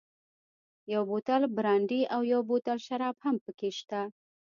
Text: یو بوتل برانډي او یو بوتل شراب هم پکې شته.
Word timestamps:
یو 0.93 1.01
بوتل 1.09 1.41
برانډي 1.57 2.01
او 2.13 2.21
یو 2.33 2.41
بوتل 2.49 2.77
شراب 2.87 3.15
هم 3.25 3.35
پکې 3.45 3.69
شته. 3.77 4.01